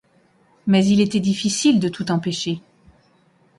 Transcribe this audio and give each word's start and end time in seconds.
Mais 0.65 0.83
il 0.87 0.99
était 0.99 1.19
difficile 1.19 1.79
de 1.79 1.87
tout 1.87 2.09
empêcher. 2.11 2.59